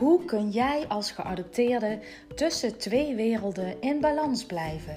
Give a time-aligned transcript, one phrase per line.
[0.00, 1.98] Hoe kun jij als geadopteerde
[2.34, 4.96] tussen twee werelden in balans blijven?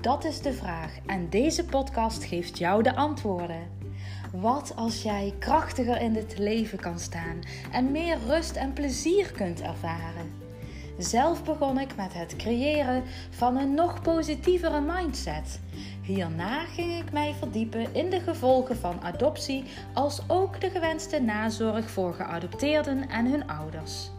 [0.00, 3.70] Dat is de vraag en deze podcast geeft jou de antwoorden.
[4.32, 7.40] Wat als jij krachtiger in dit leven kan staan
[7.72, 10.32] en meer rust en plezier kunt ervaren?
[10.98, 15.60] Zelf begon ik met het creëren van een nog positievere mindset.
[16.06, 19.64] Hierna ging ik mij verdiepen in de gevolgen van adoptie,
[19.94, 24.10] als ook de gewenste nazorg voor geadopteerden en hun ouders.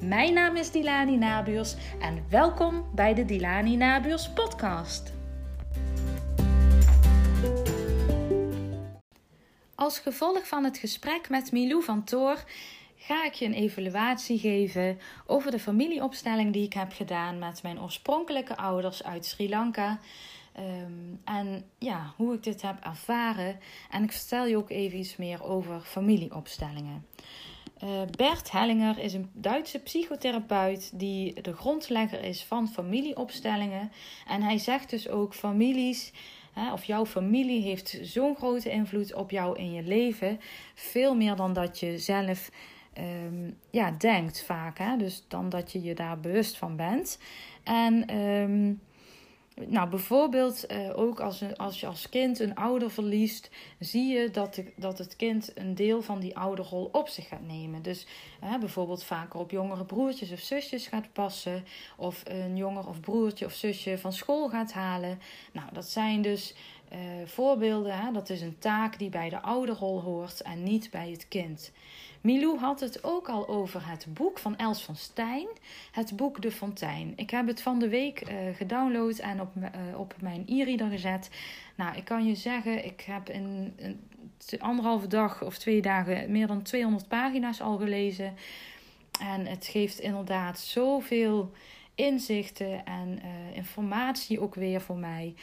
[0.00, 5.12] Mijn naam is Dilani Nabuurs en welkom bij de Dilani Nabuurs podcast.
[9.74, 12.44] Als gevolg van het gesprek met Milou van Toor
[12.96, 17.80] ga ik je een evaluatie geven over de familieopstelling die ik heb gedaan met mijn
[17.80, 19.98] oorspronkelijke ouders uit Sri Lanka.
[20.52, 23.58] Ehm, en ja, hoe ik dit heb ervaren.
[23.90, 27.06] En ik vertel je ook even iets meer over familieopstellingen.
[27.84, 33.92] Uh, Bert Hellinger is een Duitse psychotherapeut die de grondlegger is van familieopstellingen.
[34.26, 36.12] En hij zegt dus ook families,
[36.72, 40.40] of jouw familie heeft zo'n grote invloed op jou in je leven.
[40.74, 42.50] Veel meer dan dat je zelf
[42.98, 44.78] um, ja, denkt vaak.
[44.78, 44.96] Hè?
[44.96, 47.18] Dus dan dat je je daar bewust van bent.
[47.64, 48.80] En um,
[49.66, 54.30] nou, bijvoorbeeld uh, ook als, een, als je als kind een ouder verliest, zie je
[54.30, 57.82] dat, dat het kind een deel van die ouderrol op zich gaat nemen.
[57.82, 58.06] Dus
[58.60, 61.64] bijvoorbeeld vaker op jongere broertjes of zusjes gaat passen,
[61.96, 65.20] of een jonger of broertje of zusje van school gaat halen.
[65.52, 66.54] Nou, dat zijn dus
[66.92, 67.98] uh, voorbeelden.
[67.98, 68.12] Hè?
[68.12, 71.72] Dat is een taak die bij de ouderrol hoort en niet bij het kind.
[72.20, 75.46] Milou had het ook al over het boek van Els van Stijn,
[75.92, 77.12] het boek De Fontein.
[77.16, 81.30] Ik heb het van de week uh, gedownload en op, uh, op mijn e-reader gezet.
[81.76, 86.46] Nou, ik kan je zeggen, ik heb in, in anderhalve dag of twee dagen meer
[86.46, 88.34] dan 200 pagina's al gelezen.
[89.20, 91.52] En het geeft inderdaad zoveel
[91.94, 95.34] inzichten en uh, informatie ook weer voor mij.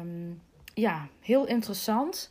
[0.00, 0.42] Um,
[0.74, 2.30] ja, heel interessant.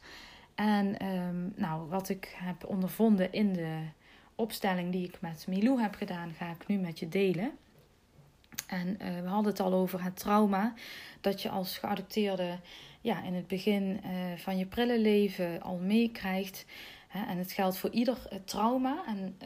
[0.55, 3.79] En um, nou, wat ik heb ondervonden in de
[4.35, 7.51] opstelling die ik met Milou heb gedaan, ga ik nu met je delen.
[8.67, 10.73] En uh, we hadden het al over het trauma
[11.21, 12.59] dat je als geadopteerde
[13.01, 16.65] ja, in het begin uh, van je prille leven al meekrijgt.
[17.27, 19.03] En het geldt voor ieder uh, trauma.
[19.07, 19.37] En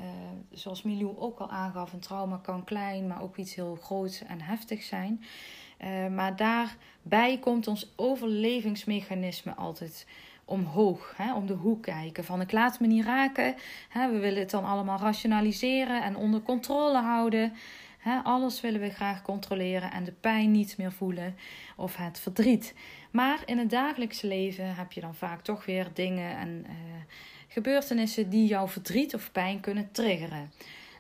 [0.52, 4.42] zoals Milou ook al aangaf, een trauma kan klein, maar ook iets heel groots en
[4.42, 5.24] heftig zijn.
[6.12, 10.08] maar daarbij komt ons overlevingsmechanisme altijd
[10.48, 12.24] omhoog, hè, om de hoek kijken.
[12.24, 13.56] Van ik laat me niet raken.
[13.90, 17.54] Hè, we willen het dan allemaal rationaliseren en onder controle houden.
[17.98, 21.36] Hè, alles willen we graag controleren en de pijn niet meer voelen
[21.76, 22.74] of het verdriet.
[23.12, 26.74] Maar in het dagelijkse leven heb je dan vaak toch weer dingen en uh,
[27.48, 30.52] gebeurtenissen die jouw verdriet of pijn kunnen triggeren.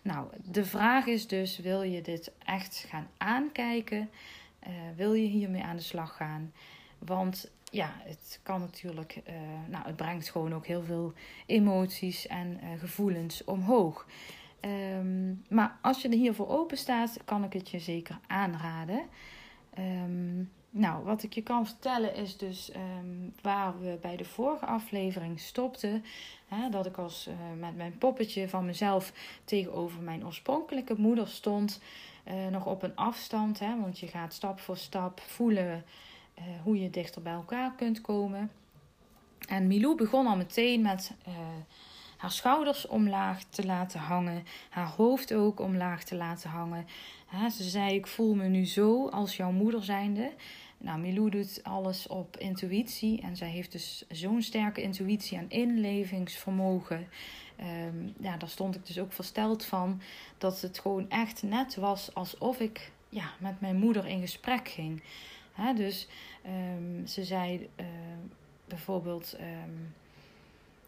[0.01, 4.09] Nou, de vraag is dus: wil je dit echt gaan aankijken?
[4.67, 6.53] Uh, wil je hiermee aan de slag gaan?
[6.97, 9.33] Want ja, het kan natuurlijk, uh,
[9.67, 11.13] nou, het brengt gewoon ook heel veel
[11.45, 14.05] emoties en uh, gevoelens omhoog.
[14.61, 19.01] Um, maar als je er hiervoor open staat, kan ik het je zeker aanraden.
[19.79, 24.65] Um, nou, wat ik je kan vertellen is dus um, waar we bij de vorige
[24.65, 26.03] aflevering stopten.
[26.47, 29.13] Hè, dat ik als uh, met mijn poppetje van mezelf
[29.43, 31.81] tegenover mijn oorspronkelijke moeder stond.
[32.51, 35.83] nog op een afstand, hè, want je gaat stap voor stap voelen
[36.39, 38.51] uh, hoe je dichter bij elkaar kunt komen.
[39.47, 41.33] En Milou begon al meteen met uh,
[42.17, 46.87] haar schouders omlaag te laten hangen, haar hoofd ook omlaag te laten hangen.
[47.51, 50.31] ze zei: Ik voel me nu zo als jouw moeder zijnde.
[50.77, 57.07] Nou, Milou doet alles op intuïtie en zij heeft dus zo'n sterke intuïtie en inlevingsvermogen.
[57.59, 60.01] Um, ja, daar stond ik dus ook versteld van
[60.37, 65.01] dat het gewoon echt net was alsof ik ja, met mijn moeder in gesprek ging.
[65.75, 66.07] Dus
[66.45, 67.85] um, ze zei uh,
[68.67, 69.37] bijvoorbeeld: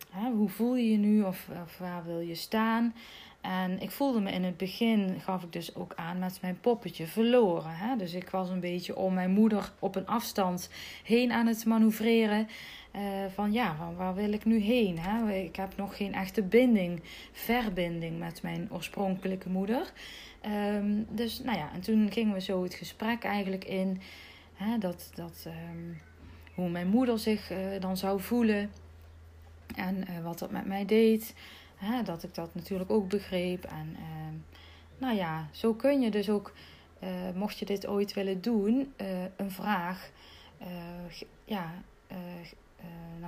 [0.09, 2.94] hè, Hoe voel je je nu of, of waar wil je staan?
[3.41, 7.08] En ik voelde me in het begin, gaf ik dus ook aan met mijn poppetje
[7.08, 7.76] verloren.
[7.76, 7.96] Hè?
[7.96, 10.70] Dus ik was een beetje om mijn moeder op een afstand
[11.03, 12.47] heen aan het manoeuvreren.
[12.96, 13.02] Uh,
[13.34, 14.99] van ja, van waar wil ik nu heen?
[14.99, 15.34] Hè?
[15.34, 17.02] Ik heb nog geen echte binding,
[17.32, 19.91] verbinding met mijn oorspronkelijke moeder.
[21.09, 24.02] Dus nou ja, en toen gingen we zo het gesprek eigenlijk in.
[24.59, 26.02] Hè, dat, dat, um,
[26.53, 28.72] hoe mijn moeder zich uh, dan zou voelen.
[29.76, 31.34] En uh, wat dat met mij deed.
[31.76, 33.64] Hè, dat ik dat natuurlijk ook begreep.
[33.64, 34.59] En uh,
[34.97, 36.53] nou ja, zo kun je dus ook,
[37.03, 38.94] uh, mocht je dit ooit willen doen,
[39.35, 40.11] een vraag
[41.46, 41.73] ja,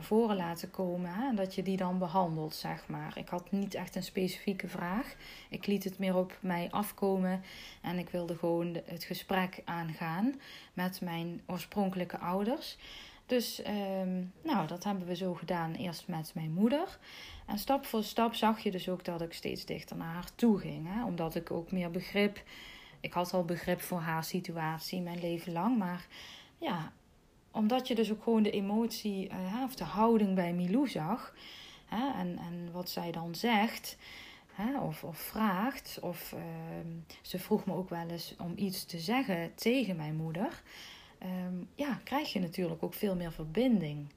[0.02, 1.14] naar voren laten komen.
[1.30, 3.18] En dat je die dan behandelt, zeg maar.
[3.18, 5.16] Ik had niet echt een specifieke vraag.
[5.50, 7.44] Ik liet het meer op mij afkomen.
[7.82, 10.40] En ik wilde gewoon het gesprek aangaan
[10.74, 12.78] met mijn oorspronkelijke ouders.
[13.26, 15.74] Dus ehm, nou, dat hebben we zo gedaan.
[15.74, 17.00] Eerst met mijn moeder.
[17.46, 20.60] En stap voor stap zag je dus ook dat ik steeds dichter naar haar toe
[20.60, 20.88] ging.
[20.88, 21.06] Hè?
[21.06, 22.44] Omdat ik ook meer begrip.
[23.00, 25.78] Ik had al begrip voor haar situatie mijn leven lang.
[25.78, 26.08] Maar
[26.58, 26.92] ja,
[27.52, 31.36] omdat je dus ook gewoon de emotie uh, of de houding bij Milou zag.
[31.86, 32.12] Hè?
[32.20, 33.98] En, en wat zij dan zegt.
[34.54, 34.80] Hè?
[34.80, 36.00] Of, of vraagt.
[36.02, 36.42] Of uh,
[37.22, 40.62] ze vroeg me ook wel eens om iets te zeggen tegen mijn moeder.
[41.24, 44.08] Um, ja, krijg je natuurlijk ook veel meer verbinding.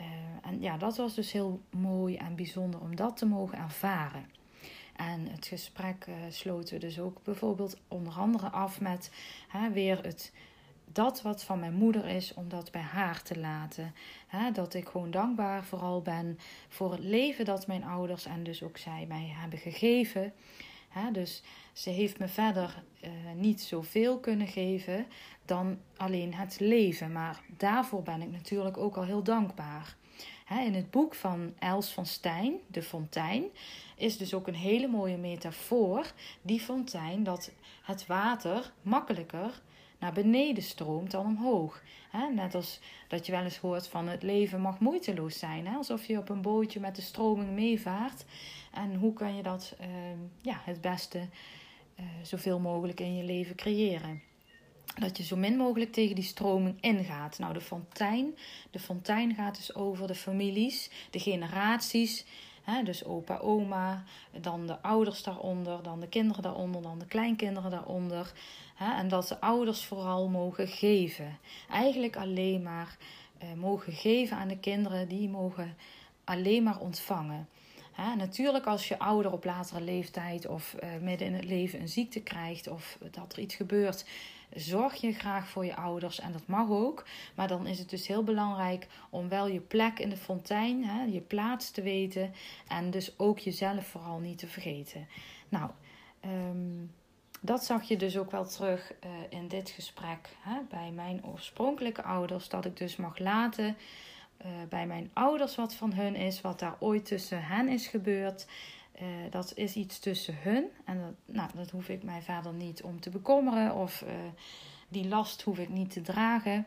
[0.00, 0.06] Uh,
[0.42, 4.30] en ja, dat was dus heel mooi en bijzonder om dat te mogen ervaren.
[4.96, 9.10] En het gesprek uh, sloten we dus ook bijvoorbeeld onder andere af met
[9.48, 10.32] hè, weer het,
[10.92, 13.94] dat wat van mijn moeder is, om dat bij haar te laten.
[14.52, 16.38] Dat ik gewoon dankbaar vooral ben
[16.68, 20.32] voor het leven dat mijn ouders en dus ook zij mij hebben gegeven.
[21.12, 21.42] Dus
[21.72, 25.06] ze heeft me verder uh, niet zoveel kunnen geven
[25.44, 27.12] dan alleen het leven.
[27.12, 29.96] Maar daarvoor ben ik natuurlijk ook al heel dankbaar.
[30.48, 33.44] in het boek van Els van Stijn, De Fontein,
[33.96, 36.12] is dus ook een hele mooie metafoor.
[36.42, 37.52] Die fontein, dat
[37.82, 39.62] het water makkelijker
[39.98, 41.82] naar beneden stroomt dan omhoog.
[42.34, 45.66] net als dat je wel eens hoort van het leven mag moeiteloos zijn.
[45.66, 48.24] alsof je op een bootje met de stroming meevaart.
[48.72, 53.56] En hoe kan je dat ehm, ja, het beste uh, zoveel mogelijk in je leven
[53.56, 54.22] creëren?
[54.94, 57.38] dat je zo min mogelijk tegen die stroming ingaat.
[57.38, 58.36] Nou, de fontein,
[58.70, 62.24] de fontein gaat dus over de families, de generaties.
[62.66, 64.04] Hè, dus opa, oma,
[64.40, 68.32] dan de ouders daaronder, dan de kinderen daaronder, dan de kleinkinderen daaronder.
[68.74, 71.38] Hè, en dat de ouders vooral mogen geven.
[71.70, 72.96] Eigenlijk alleen maar
[73.38, 75.76] eh, mogen geven aan de kinderen, die mogen
[76.24, 77.48] alleen maar ontvangen.
[77.92, 81.88] Hè, natuurlijk als je ouder op latere leeftijd of uh, midden in het leven een
[81.88, 84.04] ziekte krijgt of dat er iets gebeurt,
[84.54, 87.04] zorg je graag voor je ouders en dat mag ook.
[87.34, 91.02] Maar dan is het dus heel belangrijk om wel je plek in de fontein, hè,
[91.04, 92.34] je plaats te weten
[92.68, 95.08] en dus ook jezelf vooral niet te vergeten.
[95.48, 95.70] Nou,
[96.20, 96.86] ehm,
[97.40, 102.02] dat zag je dus ook wel terug uh, in dit gesprek hè, bij mijn oorspronkelijke
[102.02, 103.76] ouders, dat ik dus mag laten.
[104.40, 108.46] Uh, bij mijn ouders wat van hun is, wat daar ooit tussen hen is gebeurd.
[109.02, 110.64] Uh, dat is iets tussen hun.
[110.84, 113.74] En dat, nou, dat hoef ik mij verder niet om te bekommeren.
[113.74, 114.08] Of uh,
[114.88, 116.66] die last hoef ik niet te dragen.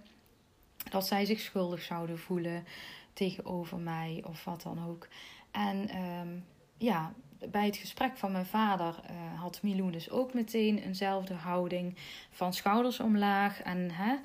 [0.89, 2.65] Dat zij zich schuldig zouden voelen
[3.13, 5.07] tegenover mij of wat dan ook.
[5.51, 6.45] En um,
[6.77, 7.13] ja,
[7.51, 11.95] bij het gesprek van mijn vader uh, had Milou dus ook meteen eenzelfde houding
[12.31, 13.61] van schouders omlaag.
[13.61, 14.15] En hè,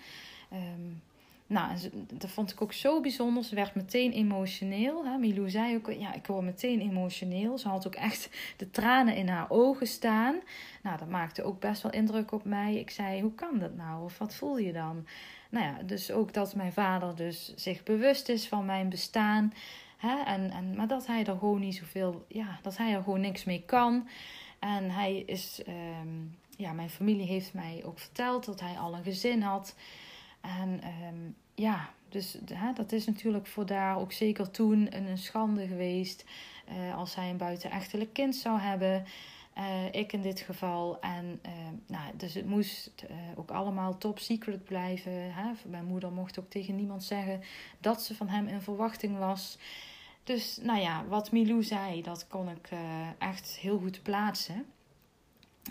[0.53, 1.03] um,
[1.46, 1.79] nou,
[2.12, 3.44] dat vond ik ook zo bijzonder.
[3.44, 5.05] Ze werd meteen emotioneel.
[5.05, 5.17] Hè.
[5.17, 7.58] Milou zei ook, ja, ik word meteen emotioneel.
[7.58, 10.37] Ze had ook echt de tranen in haar ogen staan.
[10.82, 12.75] Nou, dat maakte ook best wel indruk op mij.
[12.75, 14.05] Ik zei, hoe kan dat nou?
[14.05, 15.06] Of wat voel je dan?
[15.50, 19.52] Nou ja, dus ook dat mijn vader dus zich bewust is van mijn bestaan.
[19.96, 20.23] Hè?
[20.23, 23.44] En, en, maar dat hij er gewoon niet zoveel, ja, dat hij er gewoon niks
[23.44, 24.08] mee kan.
[24.58, 25.62] En hij is,
[26.00, 29.75] um, ja, mijn familie heeft mij ook verteld dat hij al een gezin had.
[30.44, 35.67] En um, ja, dus hè, dat is natuurlijk voor daar ook zeker toen een, schande
[35.67, 36.25] geweest.
[36.69, 39.05] Uh, als hij een buitenechtelijk kind zou hebben.
[39.58, 41.01] Uh, ik in dit geval.
[41.01, 41.53] En uh,
[41.86, 45.13] nou, dus het moest ook allemaal top secret blijven.
[45.13, 45.51] Hè?
[45.67, 47.41] Mijn moeder mocht ook tegen niemand zeggen
[47.79, 49.58] dat ze van hem in verwachting was.
[50.24, 52.69] Dus nou ja, wat Milou zei, dat kon ik
[53.19, 54.67] echt heel goed plaatsen.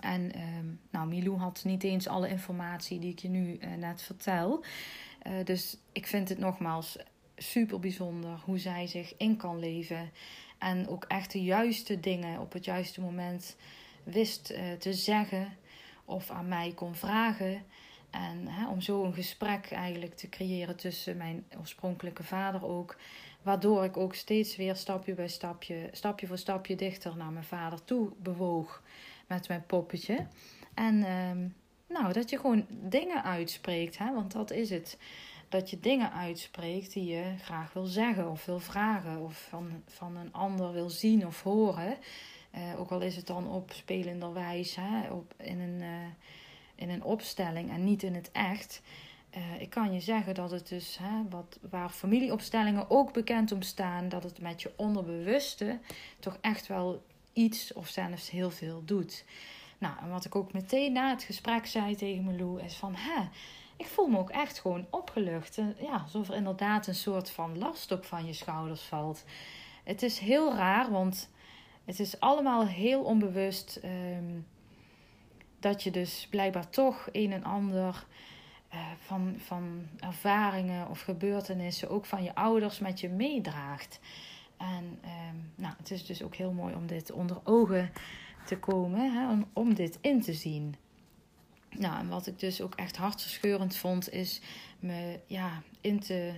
[0.02, 4.64] En ehm, nou, Milou had niet eens alle informatie die ik je nu net vertel.
[5.28, 6.98] Uh, dus ik vind het nogmaals
[7.38, 10.12] super bijzonder hoe zij zich in kan leven.
[10.58, 13.56] En ook echt de juiste dingen op het juiste moment
[14.04, 15.58] wist uh, te zeggen
[16.06, 17.64] of aan mij kon vragen.
[18.10, 22.98] En hè, om zo een gesprek eigenlijk te creëren tussen mijn oorspronkelijke vader ook.
[23.42, 27.84] Waardoor ik ook steeds weer stapje bij stapje, stapje voor stapje dichter naar mijn vader
[27.84, 28.82] toe bewoog
[29.28, 30.28] met mijn poppetje.
[30.74, 31.48] En ehm,
[31.88, 34.14] nou, dat je gewoon dingen uitspreekt, hè?
[34.14, 34.98] want dat is het.
[35.50, 40.18] Dat je dingen uitspreekt die je graag wil zeggen of wil vragen of van, van
[40.18, 41.98] een ander wil zien of horen.
[42.56, 45.12] Uh, ook al is het dan op spelenderwijs, hè?
[45.12, 45.88] Op, in, een, uh,
[46.76, 48.82] in een opstelling en niet in het echt.
[49.38, 53.62] Uh, ik kan je zeggen dat het dus, hè, wat, waar familieopstellingen ook bekend om
[53.62, 55.80] staan, dat het met je onderbewuste
[56.20, 57.04] toch echt wel
[57.34, 59.26] iets of zelfs heel veel doet.
[59.78, 62.96] Nou, en wat ik ook meteen na het gesprek zei tegen Meloe is van...
[62.96, 63.22] Hè,
[63.78, 65.60] ik voel me ook echt gewoon opgelucht.
[65.80, 69.24] Ja, alsof er inderdaad een soort van last op van je schouders valt.
[69.84, 71.30] Het is heel raar, want
[71.86, 74.40] het is allemaal heel onbewust ehm,
[75.60, 78.06] dat je dus blijkbaar toch een en ander
[78.74, 84.00] uh, van, van ervaringen of gebeurtenissen, ook van je ouders, met je meedraagt.
[84.64, 87.92] En um, nou, het is dus ook heel mooi om dit onder ogen
[88.46, 90.76] te komen, hè, om, om dit in te zien.
[91.70, 94.42] Nou, en wat ik dus ook echt hartverscheurend vond, is
[94.80, 96.34] me ja, in te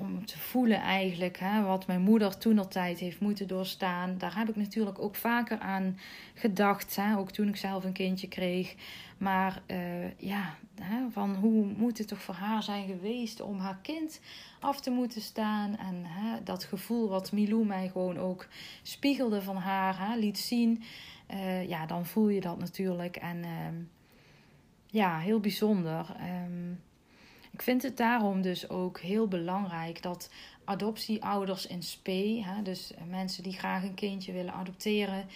[0.00, 4.18] om te voelen eigenlijk hè, wat mijn moeder toen al tijd heeft moeten doorstaan.
[4.18, 5.98] Daar heb ik natuurlijk ook vaker aan
[6.34, 8.74] gedacht, hè, ook toen ik zelf een kindje kreeg.
[9.18, 13.78] Maar uh, ja, hè, van hoe moet het toch voor haar zijn geweest om haar
[13.82, 14.20] kind
[14.60, 15.76] af te moeten staan.
[15.76, 18.46] En hè, dat gevoel wat Milou mij gewoon ook
[18.82, 20.82] spiegelde van haar, hè, liet zien.
[21.30, 23.16] Uh, ja, dan voel je dat natuurlijk.
[23.16, 23.84] En uh,
[24.86, 26.06] ja, heel bijzonder.
[26.46, 26.80] Um,
[27.50, 30.30] ik vind het daarom dus ook heel belangrijk dat
[30.64, 35.28] adoptieouders in spe, hè, dus mensen die graag een kindje willen adopteren.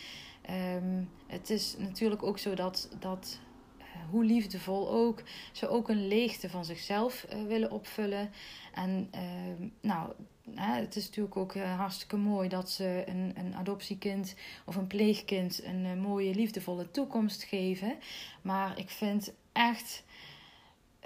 [0.50, 3.40] Um, het is natuurlijk ook zo dat, dat
[3.78, 8.30] uh, hoe liefdevol ook, ze ook een leegte van zichzelf uh, willen opvullen.
[8.74, 10.12] En uh, nou,
[10.54, 14.86] hè, het is natuurlijk ook uh, hartstikke mooi dat ze een, een adoptiekind of een
[14.86, 17.94] pleegkind een mooie, liefdevolle toekomst geven.
[18.42, 20.04] Maar ik vind echt.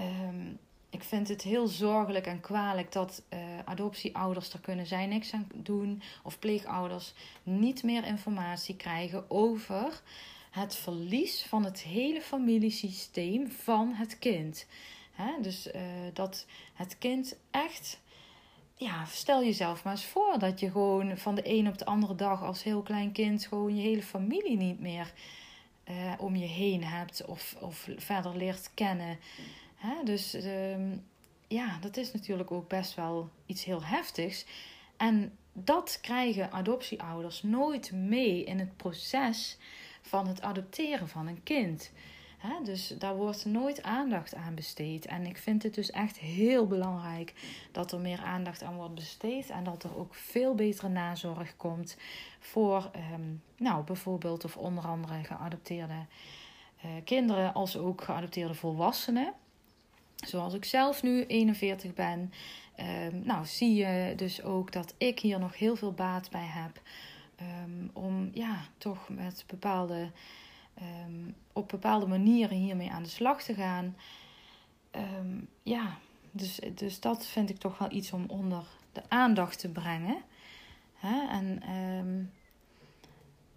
[0.00, 0.58] Um,
[0.90, 5.48] ik vind het heel zorgelijk en kwalijk dat uh, adoptieouders, er kunnen zij niks aan
[5.54, 10.02] doen, of pleegouders niet meer informatie krijgen over
[10.50, 14.66] het verlies van het hele familiesysteem van het kind.
[15.40, 18.00] Dus uh, dat het kind echt.
[18.74, 22.14] Ja, stel jezelf maar eens voor dat je gewoon van de een op de andere
[22.14, 25.12] dag als heel klein kind gewoon je hele familie niet meer
[25.90, 29.18] uh, om je heen hebt of, of verder leert kennen.
[29.78, 30.04] Hè?
[30.04, 30.96] Dus ehm,
[31.48, 34.46] ja, dat is natuurlijk ook best wel iets heel heftigs.
[34.96, 39.58] En dat krijgen adoptieouders nooit mee in het proces
[40.02, 41.92] van het adopteren van een kind.
[42.64, 45.06] dus daar wordt nooit aandacht aan besteed.
[45.06, 47.34] En ik vind het dus echt heel belangrijk
[47.72, 49.50] dat er meer aandacht aan wordt besteed.
[49.50, 51.96] En dat er ook veel betere nazorg komt
[52.38, 56.06] voor, ehm, nou, bijvoorbeeld of onder andere geadopteerde
[56.84, 59.34] uh, kinderen, als ook geadopteerde volwassenen
[60.26, 62.32] zoals ik zelf nu 41 ben,
[62.80, 66.80] um, nou zie je dus ook dat ik hier nog heel veel baat bij heb.
[67.66, 70.10] Um, om ja, toch met bepaalde,
[71.06, 73.96] um, op bepaalde manieren hiermee aan de slag te gaan.
[75.62, 75.98] ja,
[76.30, 80.16] dus, dus dat vind ik toch wel iets om onder de aandacht te brengen.
[80.94, 81.26] Hè?
[81.28, 81.62] En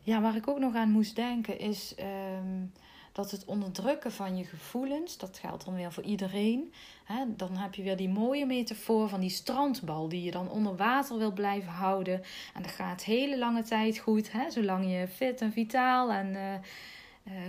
[0.02, 1.96] ja, waar ik ook nog aan moest denken is
[3.12, 6.74] dat het onderdrukken van je gevoelens, dat geldt dan weer voor iedereen.
[7.04, 10.76] Hè, dan heb je weer die mooie metafoor van die strandbal die je dan onder
[10.76, 12.22] water wil blijven houden.
[12.54, 16.54] En dat gaat hele lange tijd goed, hè, zolang je fit en vitaal en uh,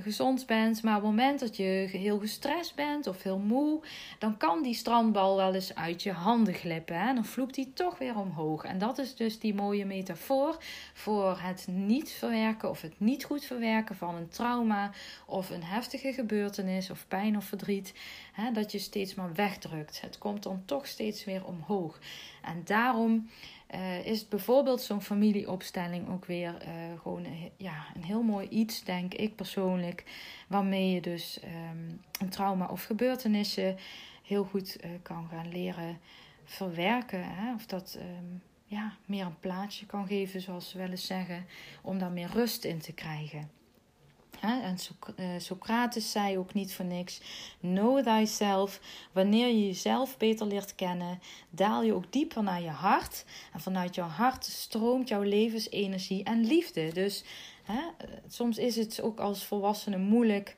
[0.03, 0.83] gezond bent.
[0.83, 3.81] Maar op het moment dat je heel gestrest bent of heel moe,
[4.19, 7.01] dan kan die strandbal wel eens uit je handen glippen.
[7.01, 7.15] Hè?
[7.15, 8.65] Dan vloept die toch weer omhoog.
[8.65, 10.57] En dat is dus die mooie metafoor
[10.95, 14.91] voor het niet verwerken of het niet goed verwerken van een trauma
[15.27, 17.95] of een heftige gebeurtenis of pijn of verdriet.
[18.33, 18.53] Hè?
[18.53, 20.01] Dat je steeds maar wegdrukt.
[20.01, 21.99] Het komt dan toch steeds weer omhoog.
[22.43, 23.29] En daarom
[23.75, 27.27] uh, is bijvoorbeeld zo'n familieopstelling ook weer uh, gewoon
[27.57, 30.05] ja, een heel mooi iets, denk ik persoonlijk.
[30.49, 33.77] Waarmee je dus um, een trauma of gebeurtenissen
[34.23, 35.99] heel goed uh, kan gaan leren
[36.45, 37.25] verwerken.
[37.25, 37.55] Hè?
[37.55, 41.47] Of dat um, ja, meer een plaatsje kan geven, zoals ze wel eens zeggen,
[41.83, 43.62] om daar meer rust in te krijgen.
[44.43, 44.77] En
[45.17, 47.21] eh, Socrates zei ook niet voor niks:
[47.61, 48.81] Know thyself.
[49.13, 51.21] Wanneer je jezelf beter leert kennen,
[51.51, 53.25] daal je ook dieper naar je hart.
[53.53, 56.93] En vanuit jouw hart stroomt jouw levensenergie en liefde.
[56.93, 57.25] Dus
[57.63, 57.81] hè,
[58.29, 60.57] soms is het ook als volwassene moeilijk.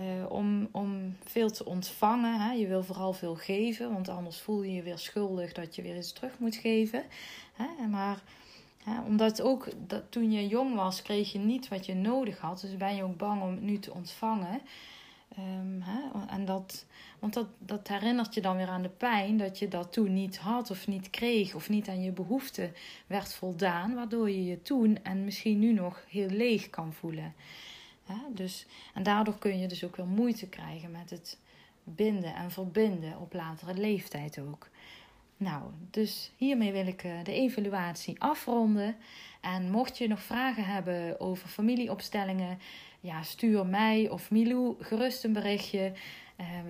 [0.00, 2.40] Uh, om, om veel te ontvangen.
[2.40, 2.52] Hè.
[2.52, 5.96] Je wil vooral veel geven, want anders voel je je weer schuldig dat je weer
[5.96, 7.04] iets terug moet geven.
[7.54, 7.86] Hè.
[7.86, 8.22] Maar
[9.06, 12.60] omdat ook dat, toen je jong was, kreeg je niet wat je nodig had.
[12.60, 14.60] Dus ben je ook bang om het nu te ontvangen.
[15.80, 16.26] Hè?
[16.28, 16.86] En dat,
[17.18, 20.38] want dat, dat herinnert je dan weer aan de pijn dat je dat toen niet
[20.38, 22.74] had of niet kreeg of niet aan je behoeften
[23.06, 27.34] werd voldaan, waardoor je je toen en misschien nu nog heel leeg kan voelen.
[28.34, 31.38] Dus, en daardoor kun je dus ook wel moeite krijgen met het
[31.84, 34.68] binden en verbinden op latere leeftijd ook.
[35.36, 38.96] Nou, dus hiermee wil ik eh, de evaluatie afronden.
[39.40, 42.58] En mocht je nog vragen hebben over familieopstellingen,
[43.00, 45.92] ja, stuur mij of Milou gerust een berichtje.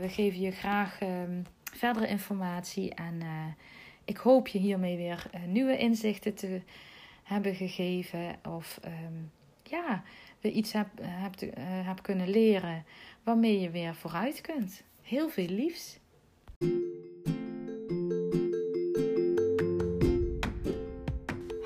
[0.01, 1.43] we geven je graag ehm,
[1.73, 3.21] verdere informatie en
[4.05, 6.61] ik hoop je hiermee weer nieuwe inzichten te
[7.23, 8.37] hebben gegeven.
[8.49, 9.31] Of um,
[9.63, 10.03] ja,
[10.41, 11.55] weer iets hebt heb,
[11.87, 12.85] heb kunnen leren
[13.23, 14.83] waarmee je weer vooruit kunt.
[15.03, 15.99] Heel veel liefs.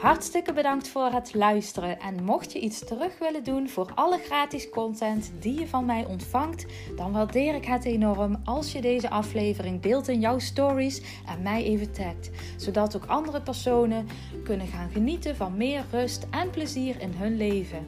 [0.00, 2.00] Hartstikke bedankt voor het luisteren.
[2.00, 6.04] En mocht je iets terug willen doen voor alle gratis content die je van mij
[6.04, 6.66] ontvangt,
[6.96, 11.64] dan waardeer ik het enorm als je deze aflevering deelt in jouw stories en mij
[11.64, 12.30] even tagt.
[12.56, 14.08] Zodat ook andere personen
[14.44, 17.86] kunnen gaan genieten van meer rust en plezier in hun leven.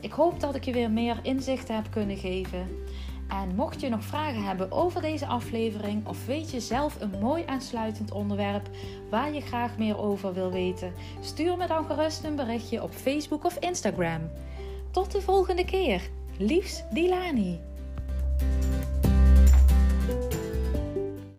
[0.00, 2.66] Ik hoop dat ik je weer meer inzichten heb kunnen geven.
[3.28, 7.42] En mocht je nog vragen hebben over deze aflevering of weet je zelf een mooi
[7.46, 8.68] aansluitend onderwerp
[9.10, 13.44] waar je graag meer over wil weten, stuur me dan gerust een berichtje op Facebook
[13.44, 14.30] of Instagram.
[14.90, 16.10] Tot de volgende keer.
[16.38, 17.73] Liefs Dilani.